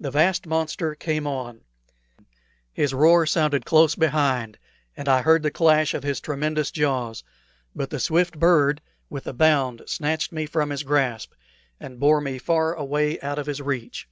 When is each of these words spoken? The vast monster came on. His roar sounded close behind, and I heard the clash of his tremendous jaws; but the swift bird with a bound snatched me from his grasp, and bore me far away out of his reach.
The 0.00 0.10
vast 0.10 0.46
monster 0.46 0.94
came 0.94 1.26
on. 1.26 1.60
His 2.72 2.94
roar 2.94 3.26
sounded 3.26 3.66
close 3.66 3.94
behind, 3.94 4.58
and 4.96 5.06
I 5.06 5.20
heard 5.20 5.42
the 5.42 5.50
clash 5.50 5.92
of 5.92 6.02
his 6.02 6.18
tremendous 6.18 6.70
jaws; 6.70 7.24
but 7.76 7.90
the 7.90 8.00
swift 8.00 8.38
bird 8.38 8.80
with 9.10 9.26
a 9.26 9.34
bound 9.34 9.82
snatched 9.84 10.32
me 10.32 10.46
from 10.46 10.70
his 10.70 10.82
grasp, 10.82 11.34
and 11.78 12.00
bore 12.00 12.22
me 12.22 12.38
far 12.38 12.72
away 12.72 13.20
out 13.20 13.38
of 13.38 13.44
his 13.44 13.60
reach. 13.60 14.08